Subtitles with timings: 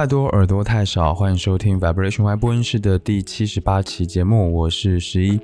[0.00, 5.38] 太多，耳朵太少，欢迎收听 Vibration Y 播音室的第七十八期节目，我是十一。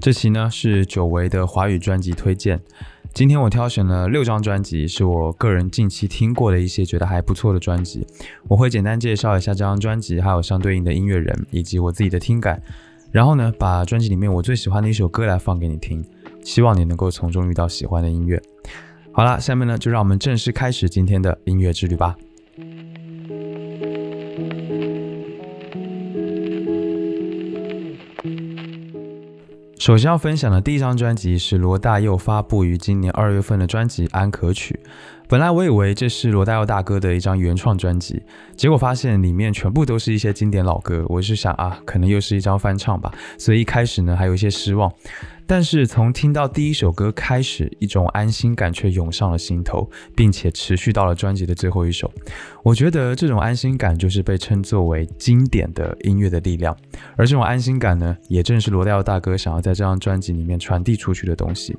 [0.00, 2.60] 这期呢是久违的华语专辑推荐。
[3.14, 8.04] 今天我挑选了六张专辑，是我个人近期听过的一些觉得还不错的专辑。
[8.48, 12.60] 我会简单介绍一下这张专辑，还有相对应的音乐人以及我自己的听感。
[13.12, 16.04] 然后呢，把专辑里面我最喜欢的一首歌来放给你听，
[16.42, 18.42] 希望你能够从中遇到喜欢的音乐。
[19.12, 22.16] 好了，下面呢就让我们正式开始今天的音乐之旅吧。
[29.82, 34.78] 首先要分享的第一张专辑是罗大佑发布于今年二月份的专辑《安可曲》。
[35.32, 38.22] 本来我以为这是罗大佑大哥的一张原创专辑，
[38.54, 41.06] 结果发现里面全部都是一些经典老歌。
[41.08, 44.92] 我是想啊，可能又是一张翻唱吧，所以一开始呢还有一些失望。
[45.46, 52.12] 但是从听到第一首歌开始，一种安心感却涌上了心头，并且持续到了专辑的最后一首。
[52.62, 56.76] 我觉得这种安心感就是被称作为经典的音乐的力量，
[57.16, 61.74] 而这种安心感呢，也正是罗大佑大哥想要在这张专辑里面传递出去的东西。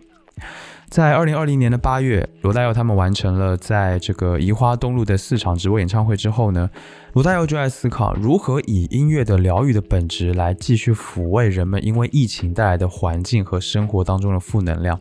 [0.93, 6.69] 在二零二零年的八月，罗大佑他们完成了在这个移花东路的四场直播演唱会之后呢，
[7.13, 14.99] 罗大佑就在思考如何以音乐的疗愈的本质来继续抚慰人们因为疫情带来的环境和生活当中的负能量。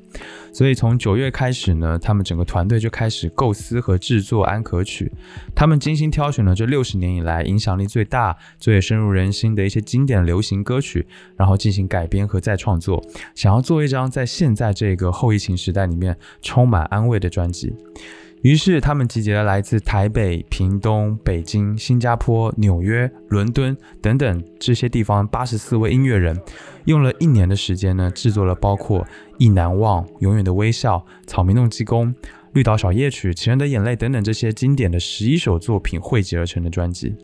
[0.52, 5.10] 所以从九月开始呢，他们整个团队就开始构思和制作《安可曲》，
[5.54, 13.02] 他们精心挑选了这六十年以来影响力最大、最深入人心的一些经典流行歌曲，然后进行改编和再创作，
[13.34, 17.72] 想要做一张在现在这个后疫情时代里面充满安慰的专辑。
[18.42, 26.36] 于是，他们集结了来自台北、屏东、北京、新加坡、纽约、伦敦等等这些地方八十四位音乐人，
[26.86, 29.00] 用了一年的时间呢，制作了包括
[29.38, 30.96] 《意难忘》《永远的微笑》
[31.28, 32.08] 《草莓弄鸡公》
[32.52, 37.14] 《绿岛小夜曲》《情人的眼泪》等等这些经典的十一首作品汇集而成的专辑。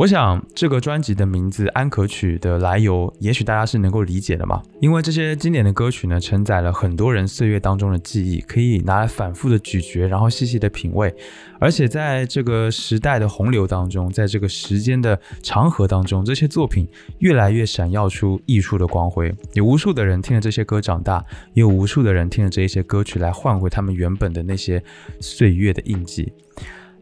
[0.00, 4.62] 我想这个专辑的名字《安可曲》的来由，也许大家是能够理解的嘛。
[4.80, 11.14] 因为这些经典的歌曲呢，承载了很多人岁月当中的记忆，可以拿来反复的咀嚼，然后细细的品味。
[11.58, 19.30] 而且在这个时代的洪流当中，在这个时间的长河当中，这些作品越来越闪耀出艺术的光辉。
[19.52, 21.22] 有无数的人听着这些歌长大，
[21.52, 24.82] 也有无数的人听着这些歌曲来换回他们原本的那些
[25.20, 26.32] 岁月的印记。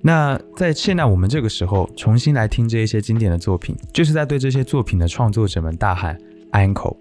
[0.01, 6.17] 那在现在我们这个时候重新来听这一些经典的作品，就是在对这些作品的创作者们大喊
[6.53, 6.97] “uncle”。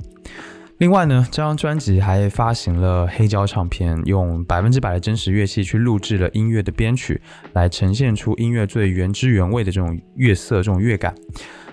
[0.80, 7.20] 另外呢，这张专辑还发行了黑胶唱片，用百分之百的真实乐器去录制了音乐的编曲，
[7.54, 11.16] 来呈现出音乐最原汁原味的这种乐色、这种乐感。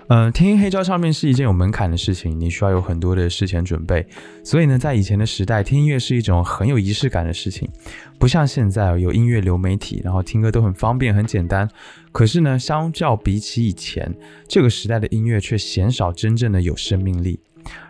[0.08, 4.06] 嗯，听黑胶唱片是一件有门槛的事情，你需要有很多的事前准备。
[4.42, 7.66] 所以呢，在以前的时代，听音乐是一种很有仪式感的事情，
[8.18, 11.66] 不像现在有音乐流媒体，然后听歌都很方便、很简单。
[12.12, 14.14] 可是呢，相较比起以前，
[14.46, 17.40] 这个时代的音乐却鲜少真正的有生命力。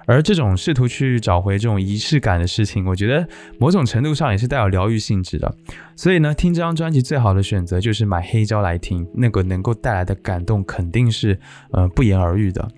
[0.06, 3.26] 而这种试图去找回这种仪式感的事情，我觉得
[3.58, 5.54] 某种程度上也是带有疗愈性质的。
[5.96, 11.38] 所以呢，听这张专辑最好的选择就是买黑胶来听，那个能够带来的感动肯定是
[11.70, 12.68] 呃不言而喻的。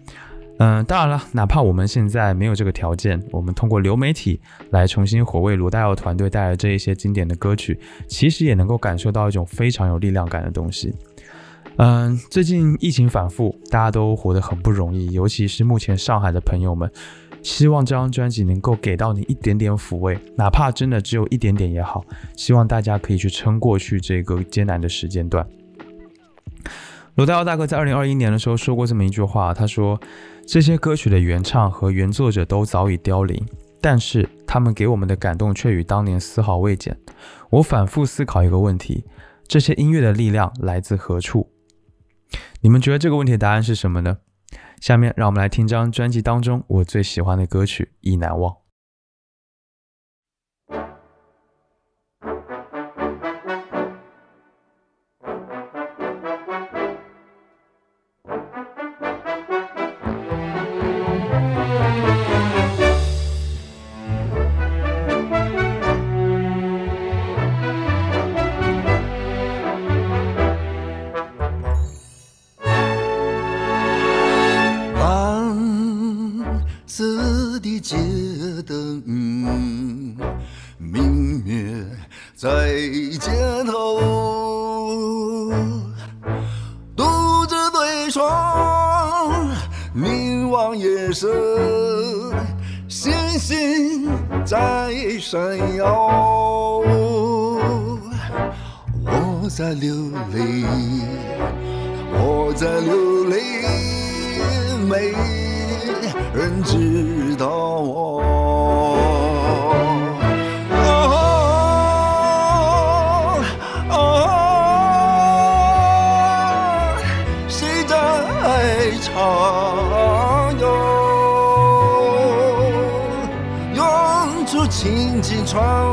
[0.58, 4.40] 嗯，当然了，哪怕我们现在没有这个条件，我们通过流媒体
[4.70, 7.78] 来重新回味罗大佑团队带来这一些经典的歌曲，
[8.08, 10.94] 其实也能够感受到一种非常有力量感的东西。
[11.78, 16.90] 嗯，最近疫情反复，大家都活得很不容易，尤其是目前上海的朋友们。
[17.42, 22.04] 希望这张专辑能够给到你一点点抚慰，哪怕真的只有一点点也好。
[22.34, 25.46] 希望大家可以去撑过去这个艰难的时间段。
[27.14, 30.00] 罗大佑大哥在二零二一年的时候说过这么一句话，他说
[30.48, 33.40] ：“这些歌曲的原唱和原作者都早已凋零，
[33.80, 36.98] 但是他们给我们的感动却与当年丝毫未减。”
[37.50, 39.04] 我反复思考一个问题：
[39.46, 41.46] 这些音乐的力量来自何处？
[42.66, 44.18] 你们觉得这个问题的答案是什么呢？
[44.80, 48.52] 下面让我们来听张专辑当中我最喜欢的歌曲《意难忘》。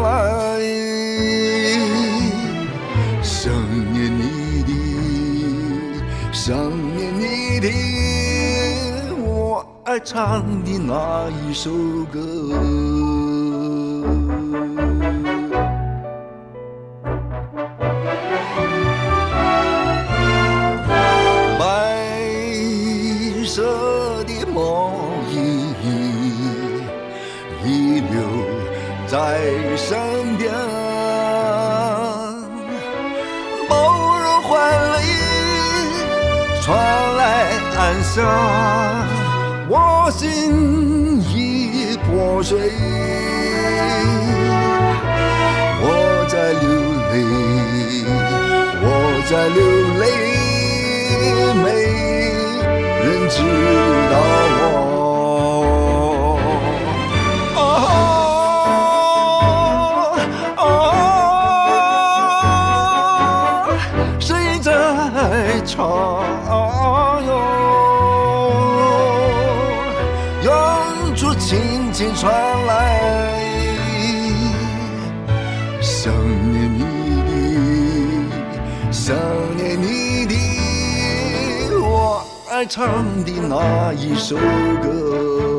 [0.02, 0.08] 来，
[3.22, 3.52] 想
[3.92, 4.22] 念你
[4.64, 4.72] 的，
[6.32, 6.56] 想
[6.96, 7.68] 念你的，
[9.26, 11.72] 我爱唱的那一首
[12.12, 13.03] 歌。
[38.14, 38.22] 下。
[39.68, 42.72] 我心已破碎，
[45.82, 45.88] 我
[46.30, 46.64] 在流
[47.10, 47.14] 泪，
[48.84, 48.88] 我
[49.28, 49.60] 在流
[50.00, 50.04] 泪，
[51.64, 51.66] 没
[53.04, 53.36] 人知
[54.12, 54.14] 道
[54.62, 54.93] 我。
[82.66, 85.53] 唱的那一首歌。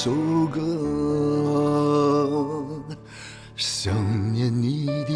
[0.00, 0.12] 首
[0.46, 0.60] 歌，
[3.56, 3.92] 想
[4.32, 5.12] 念你的，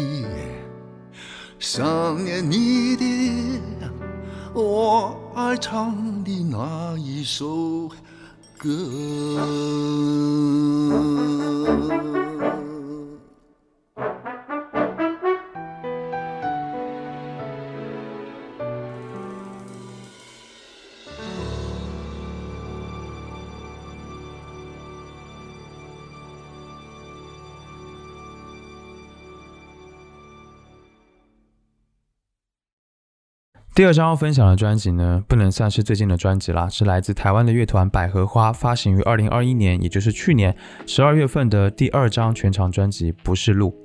[1.57, 3.05] 想念你的，
[4.53, 7.89] 我爱唱的那一首
[8.57, 8.69] 歌。
[33.75, 43.75] 第二张要分享的专辑呢，不能算是最近的专辑啦，是来自台湾的乐团百合花发行于二零二一年，也就是去年十二月份的第二张全长专辑《不是路》。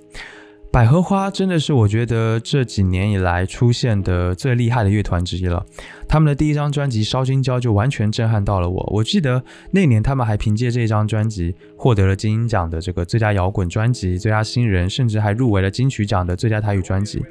[0.71, 5.64] 百合花真的是我觉得这几年以来出现的最厉害的乐团之一了。
[6.07, 8.90] 他们的第一张专辑《烧金胶》就完全震撼到了我。
[8.92, 17.25] 我记得那年他们还凭借这张专辑获得了金鹰奖的这个最佳摇滚专辑、最佳新人，甚至还入围了金曲奖的最佳台语专辑。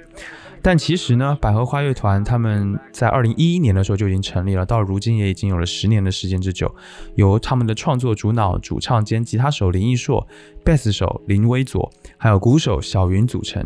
[0.61, 6.73] 但其实呢，百合花乐团他们在二零一一年的时候就已经成立了，到如今也已经有了十年的时间之久。
[7.15, 10.27] 由他们的创作主脑、主唱兼吉他手林奕硕、
[10.63, 13.63] 贝斯手林威佐，还有鼓手小云组成。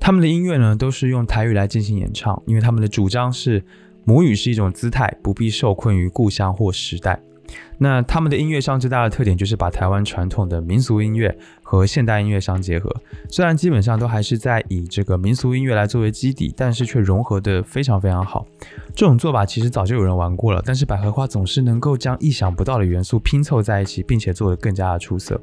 [0.00, 3.62] 他们的音乐呢，都是用台语来进行演唱，因为他们的主张是
[4.04, 7.20] 母语是一种姿态，不必受困于故乡或时代。
[7.82, 12.94] 那他们的音乐上最大的特点就是把台湾传统的民俗音乐和现代音乐相结合。
[13.30, 18.46] 虽然基本上都还是在以这个民俗音乐来作为基底，但是却融合的非常非常好。
[18.94, 25.40] 这种做法其实早就有人玩过了，但是百合花总是能够将意想不到的元素拼凑在一起，并且做得更加的出色。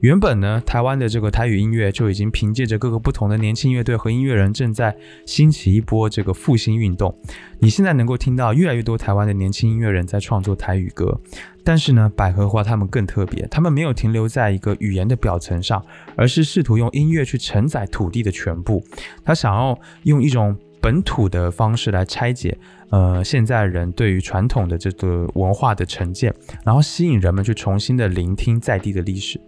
[0.00, 4.96] 原本呢，台湾的这个台语音乐就已经凭借着各个不同的年轻乐队和音乐人，正在
[5.26, 7.14] 兴起一波这个复兴运动。
[7.58, 11.20] 你现在能够听到越来越多台湾的年轻音乐人在创作台语歌，
[11.68, 15.84] 但是呢，百合花他们更特别，他们没有停留在一个语言的表层上，
[16.16, 18.82] 而是试图用音乐去承载土地的全部。
[19.22, 22.56] 他想要用一种本土的方式来拆解，
[22.88, 26.34] 呃，现在人对于传统的这个文化的成见，
[26.64, 29.38] 然后吸引人们去重新的聆听在地的历史。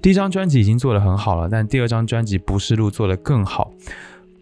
[0.00, 3.72] 第一张专辑已经做得很好了，但第二张专辑《不是路》做得更好。《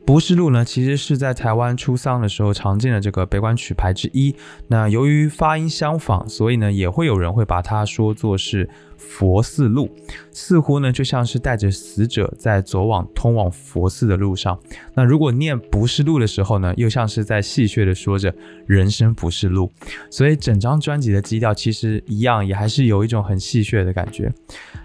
[0.06, 4.34] 不是路》呢，其实是在台湾出丧的时候常见的这个北管曲牌之一。
[4.68, 8.68] 那由于发音相仿，所以呢，也会有人会把它说作是
[8.98, 9.90] 佛寺路，
[10.30, 14.58] 似乎呢就像是带着死者在走往通往佛寺的路上。
[14.92, 18.34] 那如果念“不是路”的时候呢，又像是在戏谑的说着
[18.68, 19.72] “人生不是路”。
[20.10, 24.30] 所以整张专辑的基调其实一样，也还是有一种很戏谑的感觉。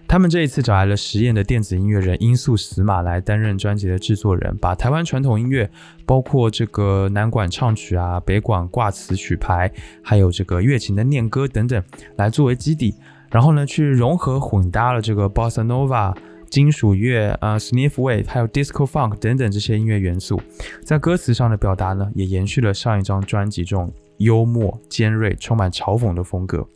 [0.09, 5.69] 他们这一次找来了实验的电子音乐人音速死马来担任专辑的制作人，把台湾传统音乐，
[6.03, 11.83] 包括这个南管唱曲啊、北管挂词曲牌，还有这个乐琴的念歌等等，
[12.15, 12.95] 来作为基底，
[13.29, 16.17] 然后呢去融合混搭了这个 bossa nova、
[16.49, 20.41] 金属乐啊、sniff wave，还有 disco funk 等等这些音乐元素，
[20.83, 26.67] 在歌词上的表达呢，也延续了上一张专辑中幽默、尖锐、充满嘲讽的风格。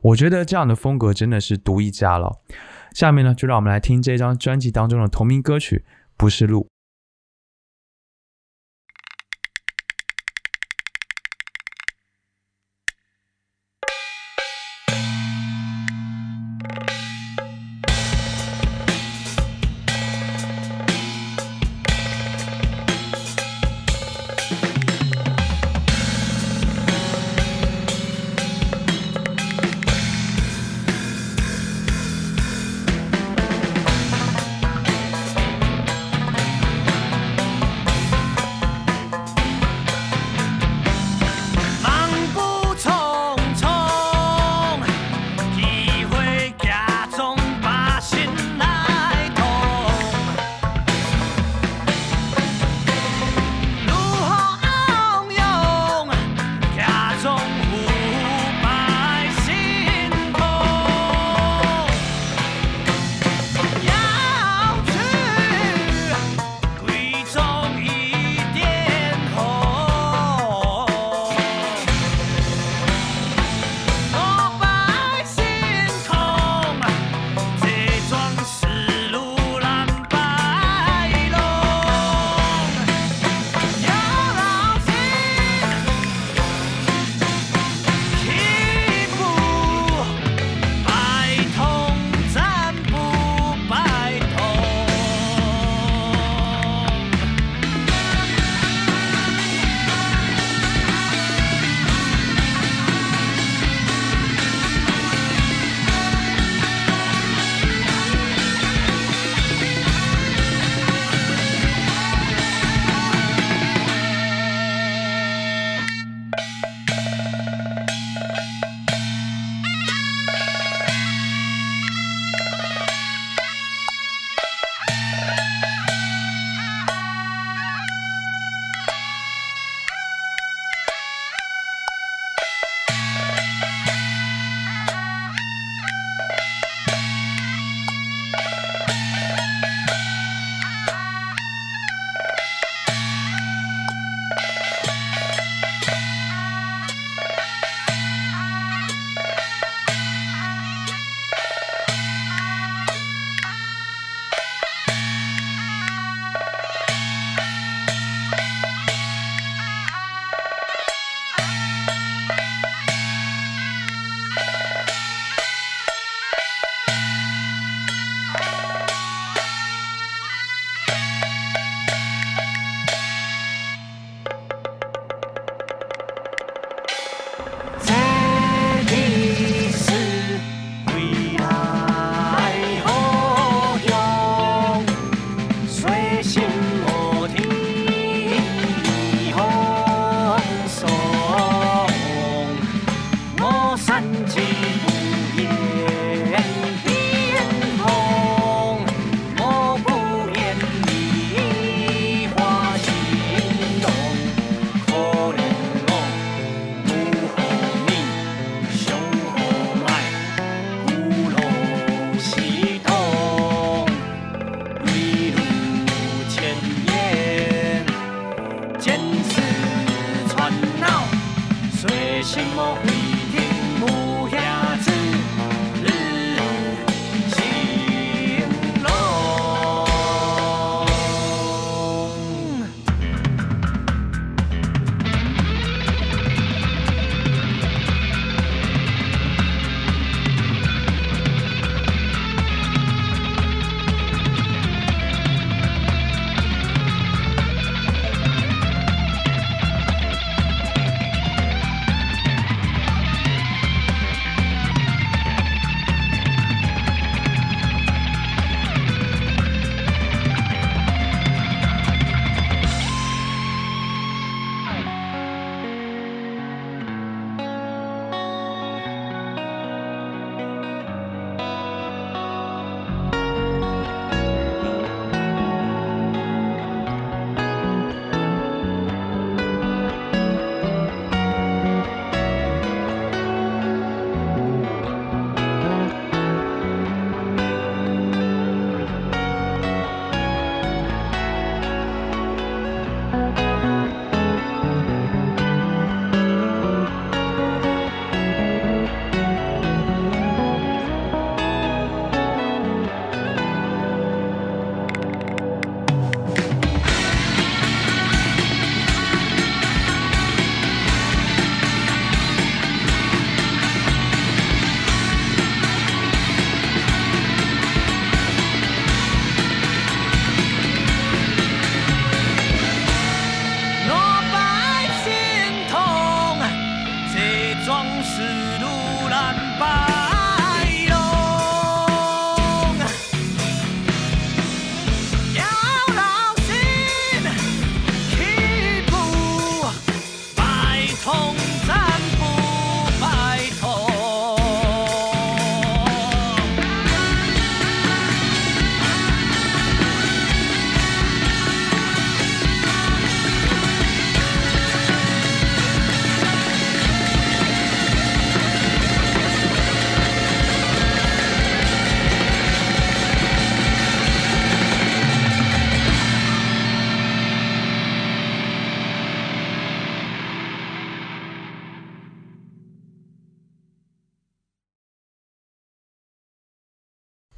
[0.00, 2.32] 我觉得这样的风格真的是独一家了。
[2.98, 5.84] 下面呢，就让我们来听这张专辑当中的同名歌曲
[6.16, 6.62] 《不是路》。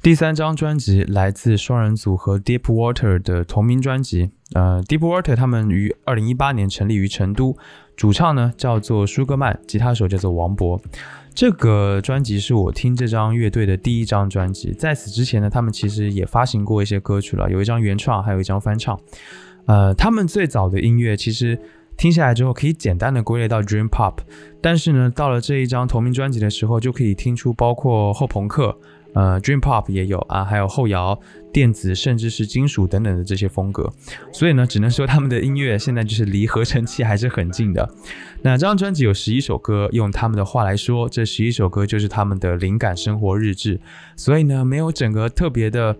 [0.01, 4.31] 第三张专辑来自双人组合 Deep Water 的同名专辑。
[4.55, 7.55] 呃，Deep Water 他们于二零一八年成立于成都，
[7.95, 10.81] 主唱呢叫做舒格曼，吉他手叫做王博。
[11.35, 14.71] 这个专辑是我听这张乐队的第一张专辑。
[14.71, 18.99] 在此之前呢，他们其实也发行过一些歌曲了，有一张原创，还有一张翻唱。
[19.67, 21.59] 呃，他们最早的音乐其实
[21.95, 24.15] 听下来之后，可以简单的归类到 Dream Pop，
[24.63, 28.75] 但是呢，到了这一张同名专辑的时候，就可以听出包括后朋克。
[29.13, 31.19] 呃，Dream Pop 也有啊，还有后摇、
[31.51, 33.91] 电子，甚至是金属等等的这些风格。
[34.31, 37.89] 所以呢，只能说他们的音乐现在就是离合成器还是很近的。
[38.41, 43.79] 那这张专辑有十一首歌，用他们的话来说，这十一首歌就是他们的灵感生活日志。
[44.15, 45.95] 所以呢，没有整个特别的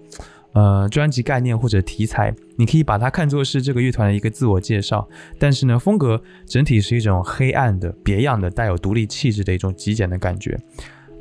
[0.54, 5.08] 呃专辑概念或者题材，你可以把它看作是这个乐团的一个自我介绍。
[5.38, 10.58] 但是呢，风格整体是一种黑暗的、别样的、带有独立气质的一种极简的感觉。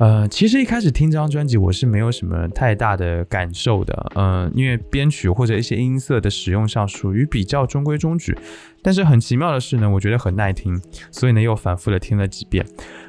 [0.00, 8.34] 呃，其实一开始听这张专辑，我是没有什么太大的感受的，嗯、因为编曲或者一些音色的使用上属于比较中规中矩。
[8.80, 12.64] 但是很奇妙的是呢，我觉得很耐听，所以呢又反复的听了几遍。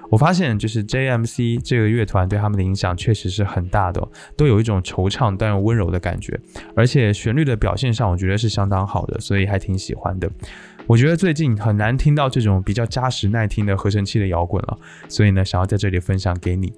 [0.10, 6.38] 我发现就是 JMC 这个乐团对他们的影响确实是很大的、都有一种惆怅但又温柔的感觉，
[6.75, 10.30] 而且旋律的表现上，我觉得是相当好的，所以还挺喜欢的。
[10.87, 16.73] 我觉得最近很难听到这种比较扎实耐听的合成器的摇滚了，所以呢，想要在这里分享给你。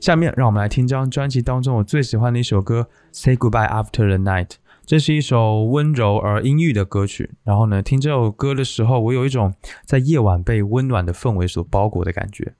[0.00, 4.46] 下面让我们来听张专辑当中我最喜欢的一首歌《Say Goodbye After the Night》。
[4.86, 7.30] 这是一首温柔而阴郁的歌曲。
[7.44, 9.52] 然后呢，听这首歌的时候，我有一种
[9.84, 12.54] 在夜晚被温暖的氛围所包裹的感觉。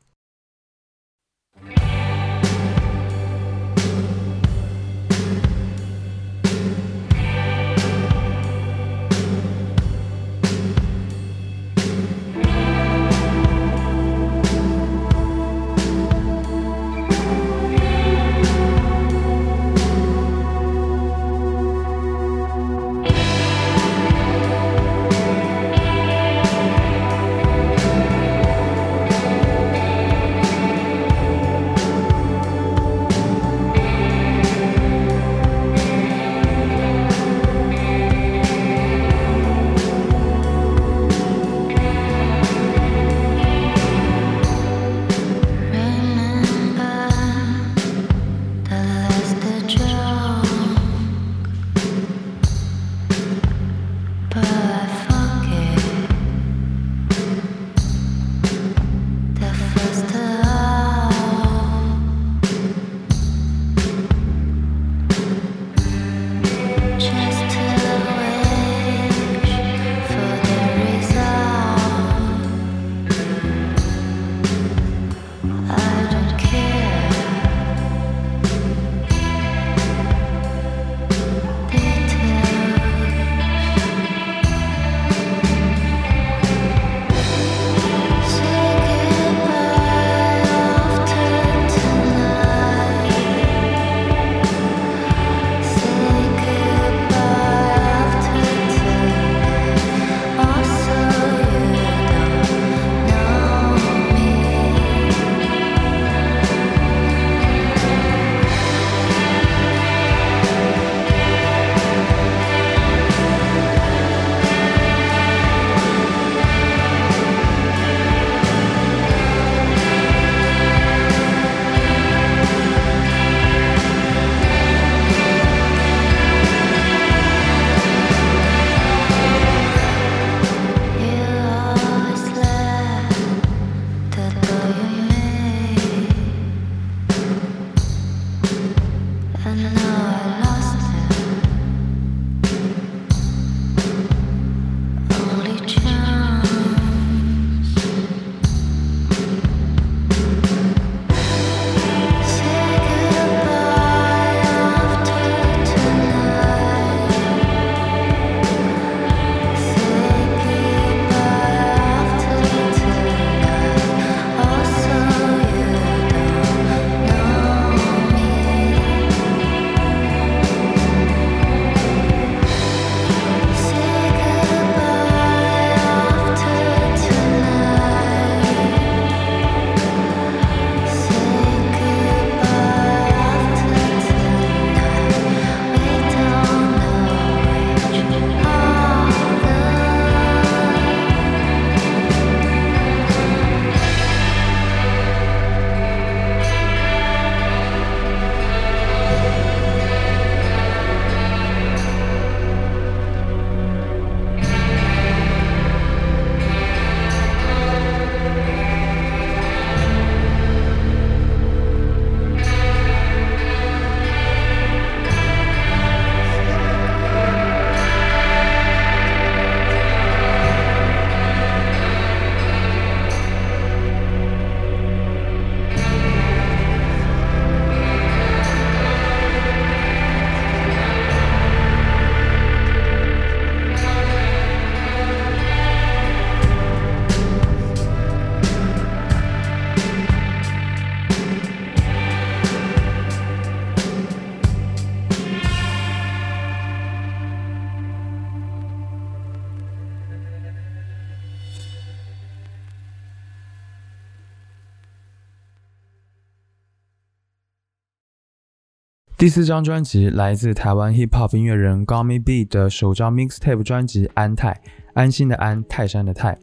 [259.20, 264.54] 第四张专辑来自台湾 hip hop 音乐人 Gummy B 的首张 mixtape 专辑《安泰》，
[264.94, 266.38] 安心的安，泰山的泰。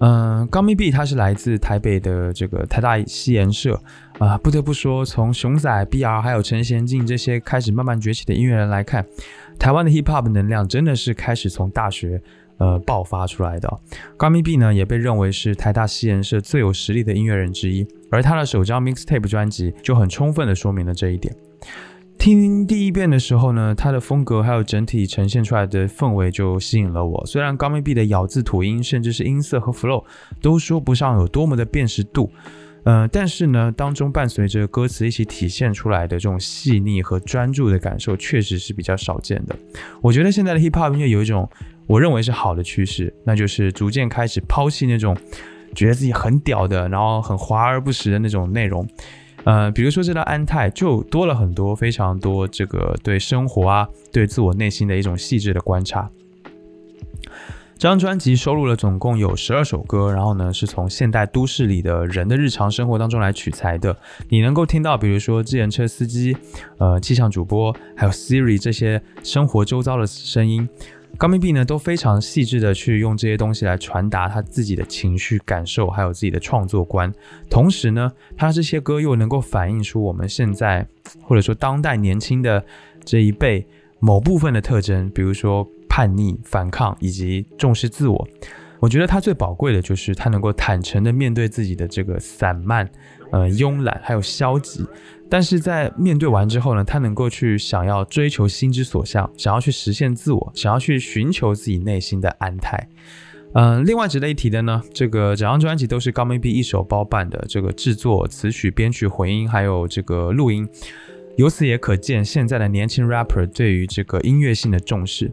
[0.00, 3.80] 嗯，Gummy B 他是来自台北的这个台大西研社
[4.18, 9.02] 啊、不得不说，从熊仔、BR 还有陈贤进这些开始慢慢崛起的音乐人来看，
[9.58, 12.20] 台湾的 hip hop 能量真的是开始从大学
[12.58, 13.80] 呃爆发出来的。
[14.18, 21.34] Gummy B 呢也被认为是台大西研社最有实力的音乐人之一，而他的首张 mixtape 专辑就很充分的说明了这一点。
[22.20, 27.24] 听第一遍的时候呢，它的风格还有整体呈现出来的氛围就吸引了我。
[27.24, 30.04] 虽然高密 B 的咬字吐音，甚至是音色和 flow
[30.42, 32.30] 都说不上有多么的辨识度，
[32.84, 39.56] 呃，但是呢，当中伴随着歌词一起体现出来的这种细腻和专注的感受，确实是比较少见的。
[40.02, 41.48] 我觉得现在的 hip hop 音乐有一种
[41.86, 45.16] 我认为是好的趋势，那就是逐渐开始抛弃那种
[45.74, 48.86] 觉得自己很屌的，然后很华而不实的那种内容。
[49.44, 56.10] 呃，比如说这张安泰就多了很多非常多这个对生活啊，对自我内心的一种细致的观察。
[57.78, 63.96] 这张专辑收录了总共有十二首歌，然后呢是从现代都市里的人的日常生活当中来取材的。
[64.28, 66.36] 你能够听到，比如说自行车司机、
[66.76, 70.68] 呃气象主播，还有 Siri 这些生活周遭的声音。
[71.16, 77.12] 高明碧呢都非常细致的去用这些东西来传达他自己的情绪感受，还有自己的创作观。
[77.50, 80.86] 同时呢，他这些歌又能够反映出我们现在
[81.22, 82.64] 或者说当代年轻的
[83.04, 83.66] 这一辈
[83.98, 88.28] 某部分的特征，比如说叛逆、反抗以及重视自我。
[88.78, 92.90] 我觉得他最宝贵的就是他能够坦诚的面对自己的这个散漫、
[93.32, 94.84] 呃慵懒还有消极。
[95.28, 102.88] 但是在面对完之后呢，他能够去想要追求心之所向，想要去实现自我，想要去寻求自己内心的安泰。
[103.52, 110.68] 嗯，另外值得一提的呢，这个整张专辑都是高 maybe 一手包办的，这个制作、词曲、编曲、混音，还有这个录音。
[111.36, 115.30] 由此也可见现在的年轻 rapper 对于这个音乐性的重视。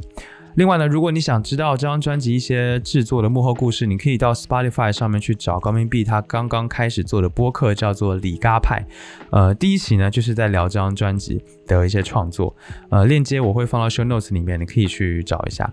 [0.58, 8.84] 另外呢，如果你想知道这张专辑一些制作的幕后故事，你可以到 Spotify 上面去找高明他刚刚开始做的播客，叫做李嘎派。
[9.30, 12.56] 呃，第一期呢就是在聊这张专辑的一些创作。
[12.90, 15.72] 呃，链接我会放到 Show Notes 里面，你可以去找一下。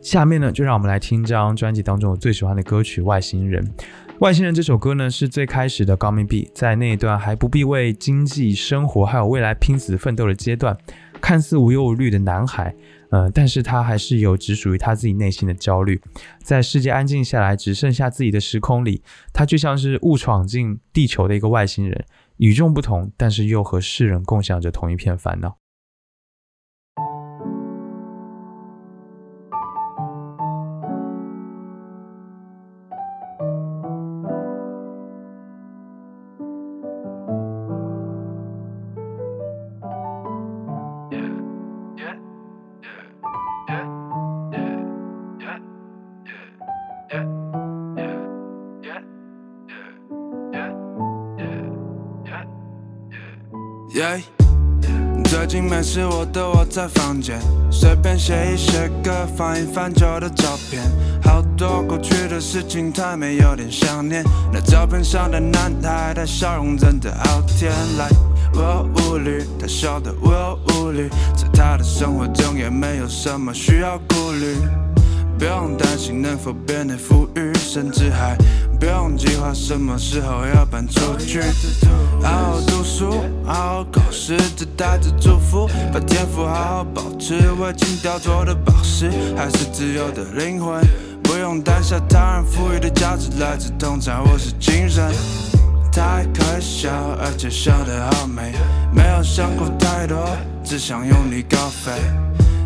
[0.00, 3.62] 下面呢，就让我们来听这张专辑当中我最喜欢的歌曲《外星人》。
[4.20, 10.74] 《外星人》这首歌呢，是最开始的高明碧在那一段还不必为经济、生活还有未来拼死奋斗的阶段，
[11.20, 12.74] 看似无忧无虑的男孩。
[13.16, 15.98] 呃，但是他还是有只属于他自己内心的焦虑，
[16.42, 19.02] 在世界安静下来，只剩下自己的时空里，
[19.32, 22.04] 他就像是误闯进地球的一个外星人，
[22.36, 25.56] 与众不同，但是又和世人共享着同一片烦恼。
[55.96, 60.82] 是我的我在房间，随便写一写歌，翻一翻旧的照片，
[61.24, 64.22] 好多过去的事情，太美有点想念。
[64.52, 67.72] 那照片上的男孩，他笑容真的好甜。
[67.96, 68.10] 来，
[68.52, 74.54] 我无虑，他笑得我无虑，在他的生活中也没有什么需要顾虑。
[75.38, 78.36] 不用担心能否变得富裕，甚至还
[78.78, 81.40] 不用计划什么时候要搬出去。
[82.22, 83.10] 好好读书，
[83.44, 87.34] 好好考试，只带着祝福，把天赋好好保持。
[87.52, 90.82] 未经雕琢的宝石，还是自由的灵魂。
[91.22, 95.12] 不用担心他人赋予的价值来自通常我是精神。
[95.90, 98.52] 太可笑，而且笑得好美，
[98.92, 100.28] 没有想过太多，
[100.62, 101.92] 只想用力高飞。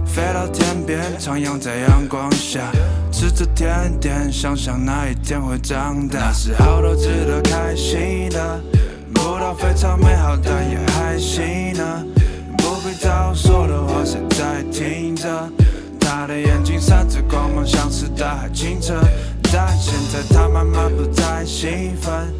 [0.05, 2.73] 飞到天边，徜徉在阳光下，
[3.20, 6.18] 吃着甜点，想想那一天会长大。
[6.20, 8.59] 那是好多值得开心的，
[9.12, 12.02] 不到非常美好，但也还行呢。
[12.56, 15.28] 不必早说的话，谁在听着？
[16.00, 18.98] 他的眼睛闪着光芒，像是大海清澈。
[19.52, 22.33] 但现在他慢慢不再兴奋，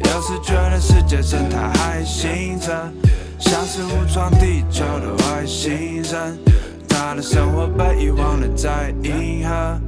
[0.00, 2.92] 有时觉得世界真太还行着，
[3.38, 6.36] 像是误闯地球的外星人。
[6.86, 9.80] 他的生活被遗忘了在银河。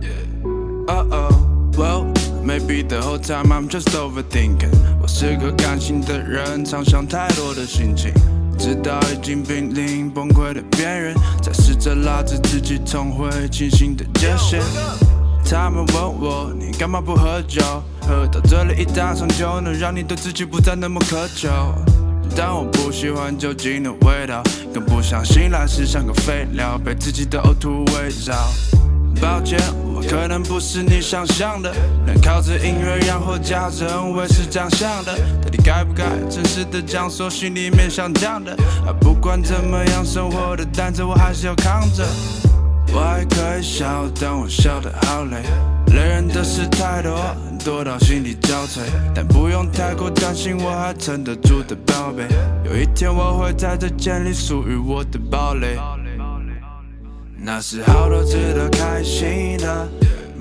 [0.90, 1.28] Oh oh,
[1.76, 2.06] well,
[2.42, 4.70] maybe the whole time I'm just overthinking。
[5.02, 8.10] 我是个感性的人，常想太多的心情，
[8.58, 14.62] 直到已经濒临崩溃的边缘，才试着拉着自己重回清醒的界限。
[15.44, 17.60] 他们问我你干嘛不喝酒？
[18.00, 21.50] 喝到这里一大场就能让你对自己不再那么苛求。
[22.34, 28.34] 但我不喜欢酒精的味道，更不想醒来时像个废料，被自己的呕吐围绕。
[29.20, 29.58] 抱歉，
[30.02, 31.74] 可能不是你想象的，
[32.06, 35.16] 能靠着音乐养活家人，我也是这样想的。
[35.42, 38.52] 到底该不该真实的讲说心里面想讲的？
[38.86, 42.04] 啊，不管怎么样，生活的担子我还是要扛着。
[42.92, 45.42] 我还可以笑，但我笑得好累。
[45.88, 47.18] 累人的事太多，
[47.64, 48.80] 多到心力交瘁。
[49.14, 52.26] 但不用太过担心，我还撑得住的宝贝。
[52.64, 55.78] 有一天我会在这建立属于我的堡垒。
[57.40, 59.88] 那时好多值得开心的，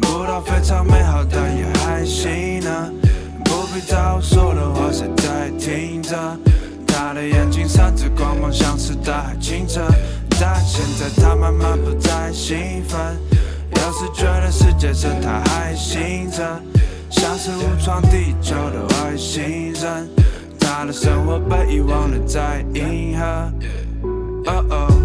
[0.02, 2.92] 不到非常美好，但也还行呢。
[3.46, 6.18] 不必在我说的话，谁在听着？
[6.88, 9.82] 他的眼睛闪着光芒，像是大海清澈。
[10.40, 13.00] 但现在他慢慢不再兴奋，
[13.72, 16.62] 有时觉得世界生态还醒着，
[17.10, 20.10] 像是误闯地球的外星人。
[20.60, 23.26] 他的生活被遗忘了在银河。
[24.46, 24.97] 哦哦。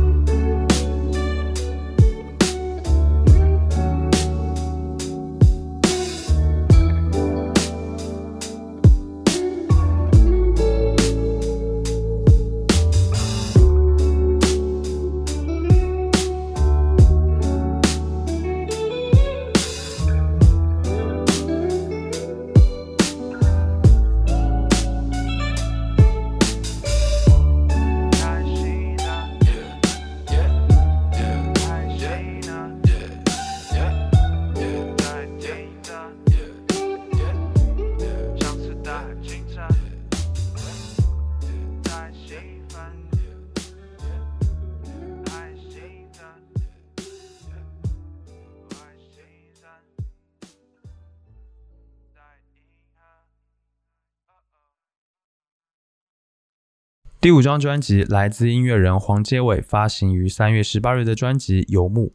[57.23, 62.13] 第五张专辑来自音乐人黄阶伟，发行于三月十八日的专辑《游牧》。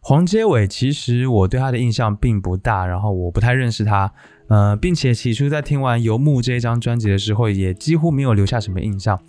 [0.00, 4.10] 黄阶伟其实我对他的印象并不大，然后我不太认识他，
[4.48, 9.20] 呃，并且起初在听完《游牧》这一张专辑的时候，也几乎没有留下什么印象。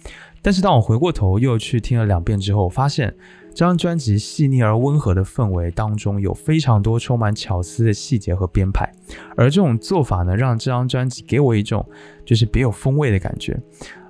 [0.41, 3.13] 但是当我回过头又去听了两遍之后，发现
[3.57, 8.87] 这张专辑细腻而温和的氛围当中有非常多充满巧思的细节和编排，
[9.35, 11.83] 而这种做法呢，让这张专辑给我一种
[12.23, 13.59] 就是别有风味的感觉。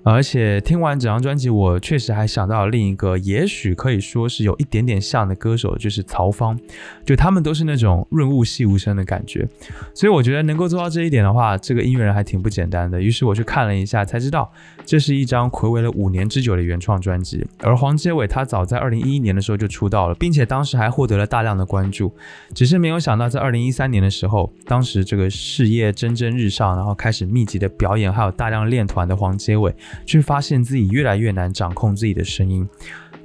[0.03, 6.57] 而且听完整张专辑，我确实还想到另一个，也许可以说是有一点点像的歌手，就是曹芳。
[7.03, 9.45] 就他们都是那种润物细无声的感觉，
[9.93, 13.01] 所以我觉得能够做到这一点的话，这个音乐人还挺不简单的。
[13.01, 14.49] 于是我去看了一下，才知道
[14.85, 17.45] 这是一张暌违了五年之久的原创专辑。
[17.59, 22.11] 而黄杰伟他早在二零一一年的时候就出道了，并且当时还获得了大量的关注。
[22.53, 29.73] 只是没有想到，在二零一三年的时候，当时这个事业蒸蒸日上，然后开始密集的表演，还有大量练团的黄杰伟。
[30.05, 32.67] 却发现自己越来越难掌控自己的声音。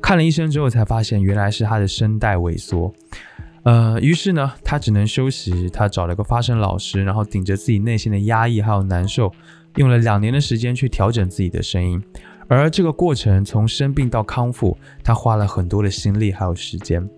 [0.01, 2.93] 看了医生之后，才发现原来是他的声带萎缩。
[3.63, 5.71] 呃，于是呢，他只能休息。
[5.71, 9.33] 他找了个发声老师，然后顶着自己内心的压抑还有难受，
[9.77, 12.03] 用了两年的时间去调整自己的声音。
[12.49, 17.09] 而这个过程从生病到康复，他花了很多的心力还有时间。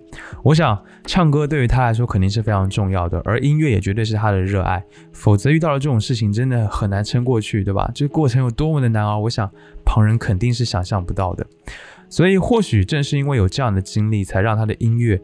[0.42, 4.84] 我想，唱歌对于他来说肯定是非常重要的，而音乐也绝对是他的热爱。
[5.12, 7.90] 否则遇到了这种事情，真的很难撑过去，对吧？
[7.94, 9.50] 这个过程有多么的难熬，我想
[9.84, 11.44] 旁人肯定是想象不到的。
[12.08, 15.20] 所以，或许正是因为有这样的经历，才让他的音乐，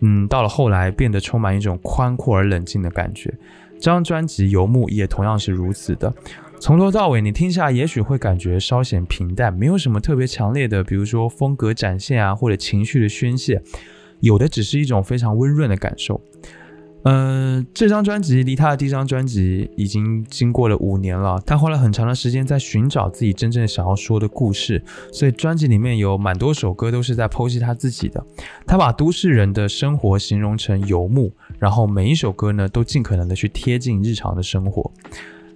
[0.00, 3.32] 嗯，到了后来变得充满一种宽阔而冷静的感觉。
[3.74, 6.12] 这张专辑《游牧》也同样是如此的。
[6.60, 13.62] 从头到尾，你听下来也许会感觉稍显平淡，没有什么特别强烈的，比如说风格展现啊，或者情绪的宣泄，
[14.20, 16.20] 有的只是一种非常温润的感受。
[17.02, 28.24] 呃，这张专辑离他的第一张专辑已经经过了五年了，他花了很长的时间在寻找自己真正想要说的故事，所以专辑里面有蛮多首歌都是在剖析他自己的。
[28.66, 34.90] 他把都市人的生活形容成游牧，然后每一首歌呢都尽可能的去贴近日常的生活。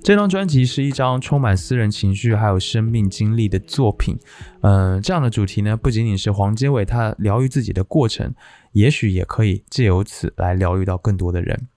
[0.02, 4.18] 这张专辑是一张充满私人情绪还有生命经历的作品。
[4.62, 8.34] 嗯、这样的主题呢，不仅仅是黄杰伟他疗愈自己的过程，
[8.72, 11.68] 也许也可以借由此来疗愈到更多的人。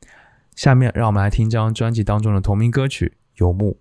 [0.56, 3.72] 下面让我们来听这张专辑当中的同名歌曲《游牧》。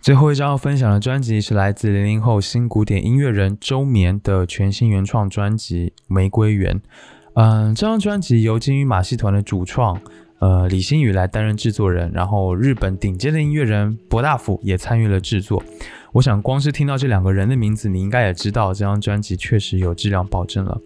[0.00, 6.74] 最后一张要分享的专辑是来自零零后新古典音乐人周眠的全新原创专辑《玫瑰园》。
[7.34, 10.00] 嗯，这张专辑由金鱼马戏团的主创
[10.38, 15.62] 呃李星宇来担任制作人，然后日本顶尖的音乐人博大辅也参与了制作。
[16.12, 20.80] 我想光是听到这两个人的名字，你应该也知道这张专辑确实有质量保证了。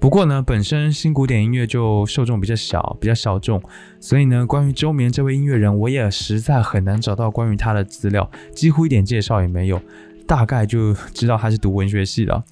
[0.00, 3.62] 不过呢，本身新古典音乐就受众比较小，比较小众，
[3.98, 9.80] 所以呢，关于周眠这位音乐人，我也实在很难找到关于他的资料，几乎一点介绍也没有，
[10.26, 12.44] 大概就知道他是读文学系的。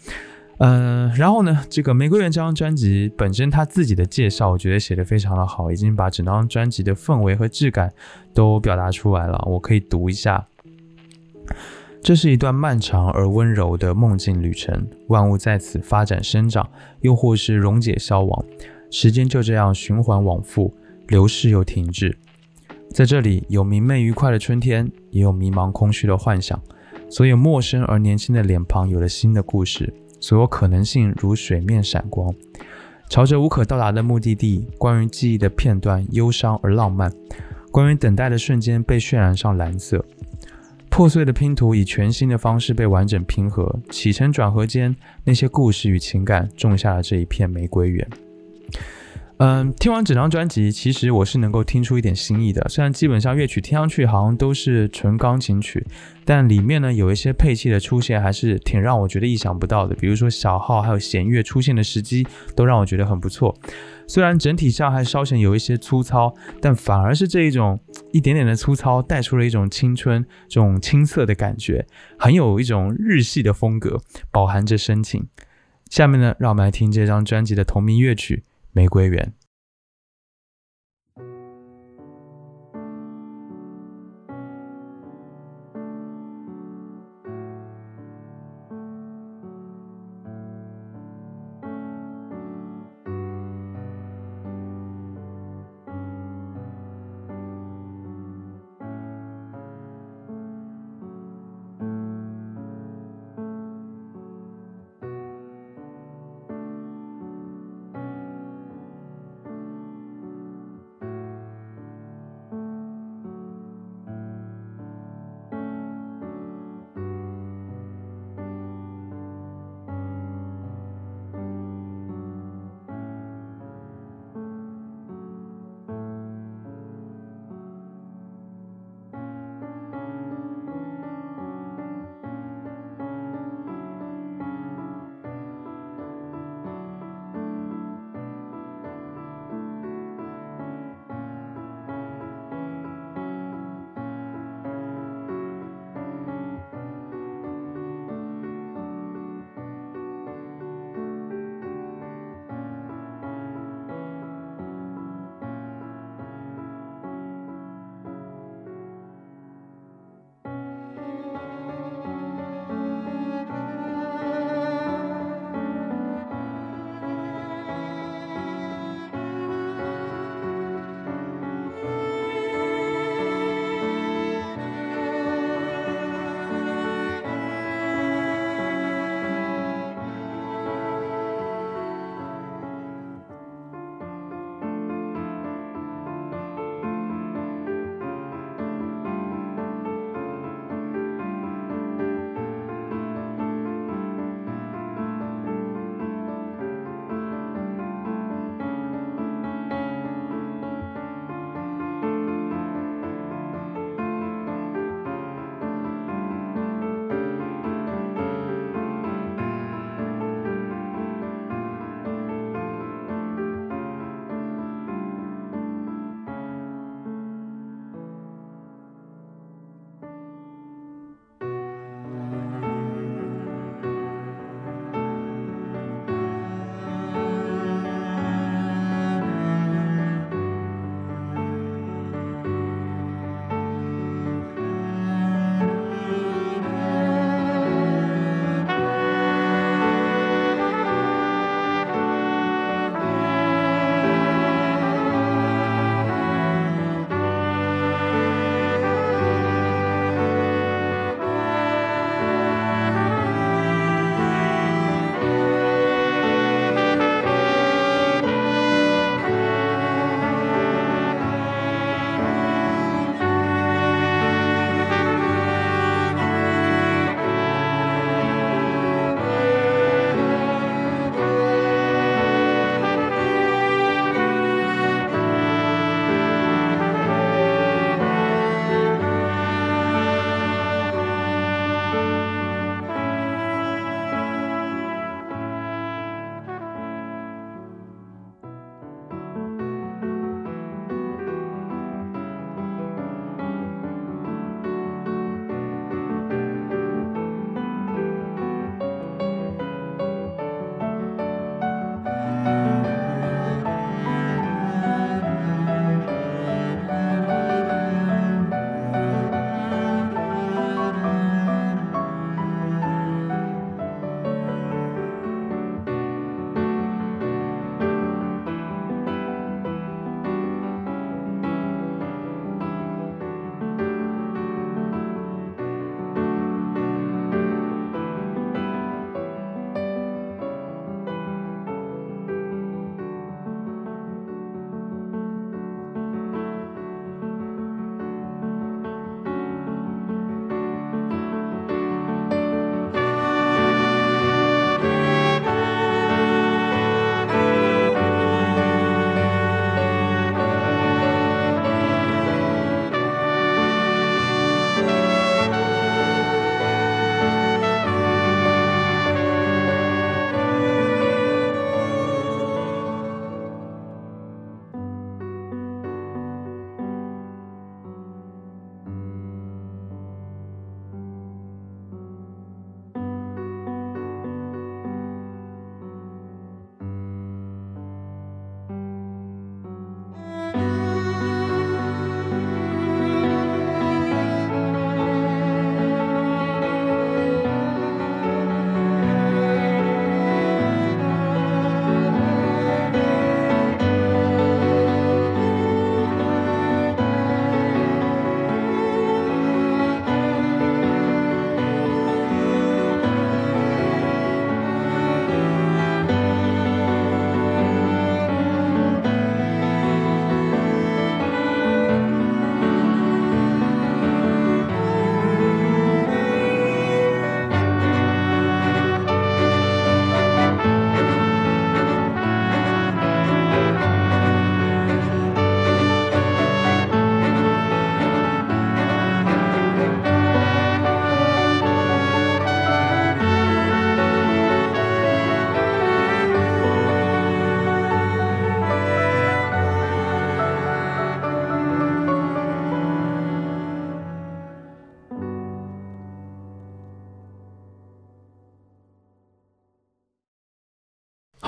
[0.59, 7.93] 嗯、然后呢，这个《玫瑰园》这张专辑本身他自己的介绍，我觉得写得非常的好，已经把整张专辑的氛围和质感
[8.33, 9.43] 都表达出来了。
[9.47, 10.47] 我可以读一下。
[12.03, 16.69] 这是一段漫长而温柔的梦境旅程，万物在此发展生长，
[17.03, 18.45] 又或是溶解消亡，
[18.91, 20.75] 时间就这样循环往复，
[21.07, 22.19] 流逝又停滞。
[22.91, 26.61] 在这里，有明媚愉快的春天，也有迷茫空虚的幻想。
[27.09, 32.35] 所有陌生而年轻的脸庞有了新的故事，所有可能性如水面闪光。
[33.09, 37.09] 朝着无可到达的目的地，关于记忆的片段，忧伤而浪漫；
[37.71, 40.05] 关于等待的瞬间，被渲染上蓝色。
[40.93, 48.07] 破碎的拼图以全新的方式被完整拼合，起承转合间，那些故事与情感种下了这一片玫瑰园。
[49.45, 52.65] 嗯，听完整张专辑，其实我是能够听出一点新意的。
[52.69, 55.85] 虽然基本上乐曲听上去好像都是纯钢琴曲，
[56.25, 59.97] 但里面呢有一些配器的出现还是挺让我觉得意想不到的。
[59.97, 62.25] 比如说小号还有弦乐出现的时机，
[62.55, 63.53] 都让我觉得很不错。
[64.07, 67.81] 虽然整体上还稍显有一些粗糙，但反而是这一种
[68.13, 71.85] 一点点的粗糙带出了一种青春、这种青涩的感觉，
[72.17, 75.27] 很有一种日系的风格，饱含着深情。
[75.91, 79.33] 下面呢，让我们来听这张专辑的同名乐曲《玫瑰园》。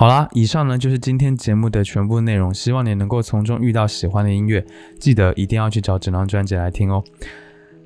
[0.05, 4.63] 好啦，以上呢就是今天节目的全部内容，希望你能够从中遇到喜欢的音乐，
[5.01, 7.03] 记得一定要去找整张专辑来听哦。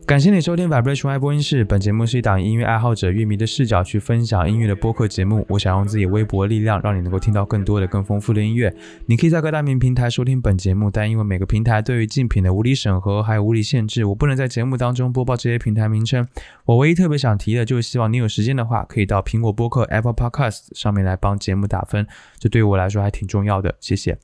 [0.09, 5.44] 感谢你收听 Vibration Y 播音室，本节目是一档音乐爱好者、乐迷的视角去分享音乐的播客节目。
[5.50, 8.74] 我想用自己微薄的力量，让你能够听到更多的、更丰富的音乐。
[9.04, 16.26] 你可以在各大平台收听本节目，但因为每个平台对于竞品的无理审核还有无理限制，我不能在节目当中播报这些平台名称。
[16.64, 22.06] 我唯一特别想提的就是，希望你有时间的话，可以到苹果播客 Apple Podcast 上面来帮节目打分，
[22.38, 23.74] 这对于我来说还挺重要的。
[23.78, 24.16] 谢谢。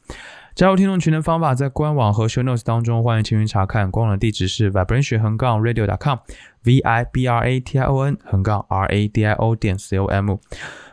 [0.54, 3.90] 加入听众群的方法在官网和 show notes 当中，欢迎前去查看。
[3.90, 9.26] 官网的地址是 vibration 横杠 radio.com，v i b r a t i o n 横杠 r a d
[9.26, 10.36] i o 点 c o m。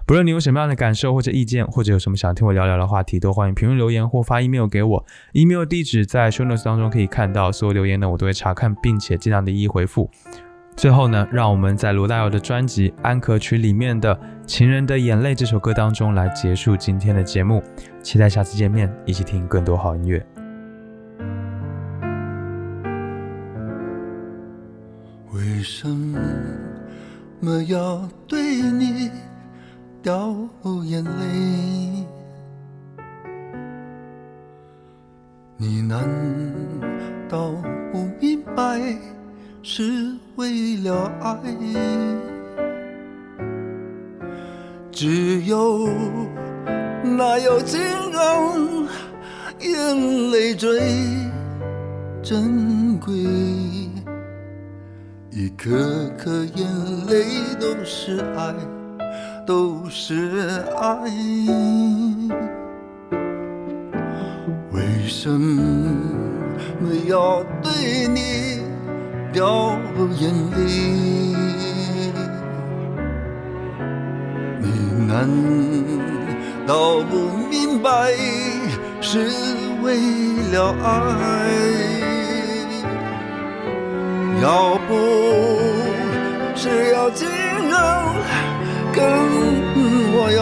[0.08, 5.06] 不论你有什么样的感受或者意见，或者有什么想听我聊聊的话题，都欢迎评论留言或发 email 给我。
[5.34, 10.10] email 地址在 show notes 当中可以看到，所有留言呢我都会查看，并且尽量的一一回复。
[10.76, 14.16] 最后呢，让我们在罗大佑的专辑《安可曲》里面的
[14.48, 17.62] 《情人的眼泪》这首歌当中来结束今天的节目。
[18.02, 20.26] 期待下次见面，一起听更多好音乐。
[25.34, 25.88] 为什
[27.40, 29.12] 么要对你
[30.02, 30.36] 掉
[30.86, 32.06] 眼泪？
[35.58, 36.04] 你难
[37.30, 37.52] 道
[37.92, 38.82] 不明白
[39.62, 41.38] 是为了爱？
[44.92, 45.90] 只有
[47.04, 48.88] 那有情人
[49.60, 50.80] 眼泪最
[52.22, 53.14] 珍贵。
[55.32, 56.68] 一颗颗眼
[57.08, 57.26] 泪
[57.60, 58.54] 都是爱，
[59.46, 61.02] 都是爱。
[64.72, 65.90] 为什么
[67.08, 68.61] 要对你
[69.34, 69.78] 掉
[70.18, 70.60] 眼泪？
[74.60, 74.66] 你
[75.08, 75.12] 难
[76.68, 77.14] 道不
[77.50, 77.90] 明白
[79.00, 79.32] 是
[79.82, 79.96] 为
[80.52, 80.90] 了爱？
[84.42, 84.90] 要不
[86.56, 87.72] 是要情人
[88.92, 89.02] 跟
[90.14, 90.42] 我要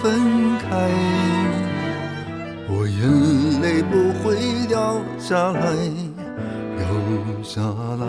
[0.00, 0.02] 分
[0.58, 0.66] 开，
[2.68, 3.00] 我眼
[3.60, 5.60] 泪不会掉下来，
[7.54, 8.06] 下来。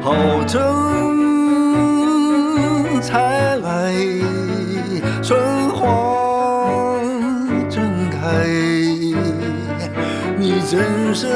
[0.00, 0.14] 好
[0.46, 0.62] 春
[3.02, 3.92] 才来，
[5.20, 5.82] 春花
[7.68, 8.46] 正开。
[10.38, 11.26] 你真实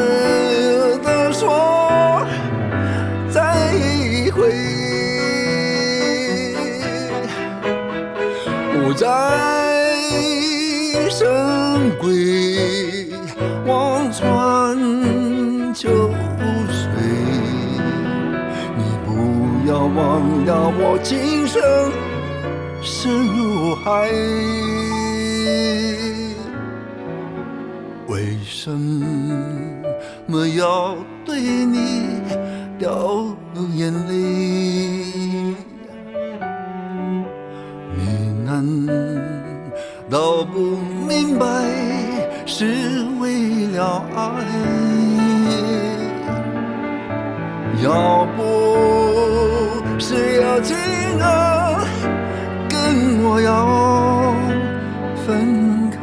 [1.03, 2.25] 的说
[3.29, 3.41] 再
[4.33, 4.49] 会，
[8.73, 9.05] 不再
[11.11, 11.27] 深
[11.99, 12.13] 归，
[19.95, 20.01] 不
[20.45, 21.63] 要我今生
[22.83, 24.11] 深入海。
[28.09, 28.69] 为什
[30.27, 32.21] 么要对你
[32.77, 33.25] 掉
[33.77, 35.55] 眼泪？
[37.95, 38.03] 你
[38.45, 38.67] 难
[40.11, 40.77] 道不
[41.07, 41.47] 明白
[42.45, 44.27] 是为了爱？
[47.83, 48.43] 要不
[50.15, 50.73] 只要记
[51.19, 51.85] 得
[52.69, 54.33] 跟我要
[55.27, 55.99] 分开。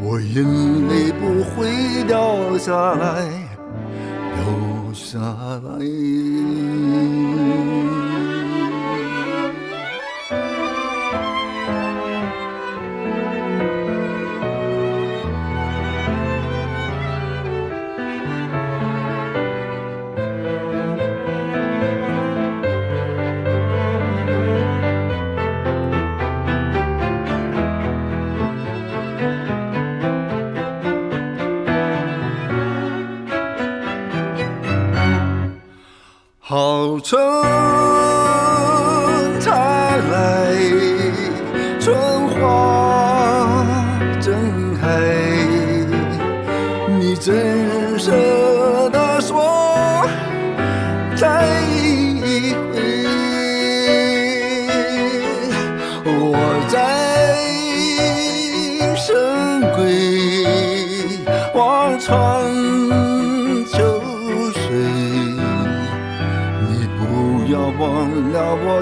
[0.00, 0.44] 我眼
[0.88, 3.26] 泪不会掉下来，
[4.36, 4.46] 掉
[4.94, 5.68] 下来。
[36.88, 37.20] 早春
[39.38, 39.50] 才
[40.10, 40.54] 来，
[41.78, 41.94] 春
[42.28, 43.66] 花
[44.18, 44.32] 正
[44.80, 44.88] 开。
[46.98, 48.10] 你真舍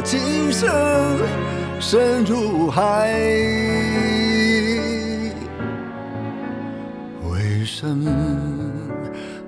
[0.02, 0.66] 今生
[1.80, 3.10] 深如海。
[7.30, 7.86] 为什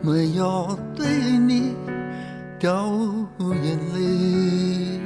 [0.00, 1.74] 么要对你
[2.58, 2.90] 掉
[3.62, 5.00] 眼泪？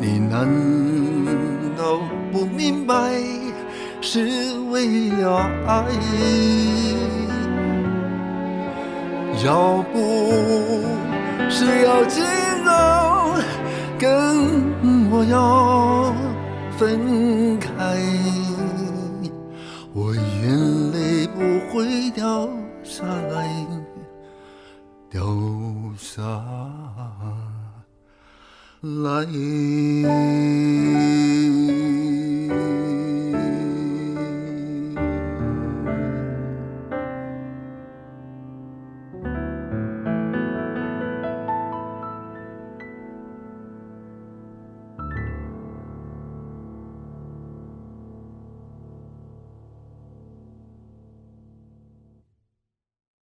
[0.00, 0.48] 你难
[1.76, 2.00] 道
[2.32, 2.94] 不明白，
[4.00, 5.84] 是为了爱？